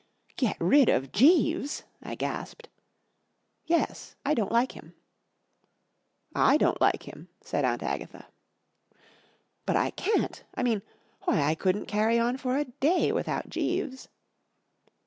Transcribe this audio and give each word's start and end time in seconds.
"Get 0.35 0.57
rid 0.59 0.89
of 0.89 1.11
Jeeves!" 1.11 1.83
1 1.99 2.15
gasped, 2.15 2.69
■: 2.77 2.81
Yes, 3.67 4.15
I 4.25 4.33
don't 4.33 4.51
like 4.51 4.71
him." 4.71 4.95
'/ 5.97 6.33
don't 6.33 6.81
like 6.81 7.03
him*" 7.03 7.27
said 7.41 7.63
Aunt 7.65 7.83
Agatha. 7.83 8.25
4t 8.25 8.93
But 9.67 9.75
I 9.75 9.91
can't. 9.91 10.43
1 10.55 10.63
mean—why, 10.63 11.37
1 11.39 11.55
couldn't 11.57 11.85
carry 11.85 12.17
on 12.17 12.37
for 12.37 12.57
a 12.57 12.65
day 12.65 13.11
without 13.11 13.51
Jeeves." 13.51 14.07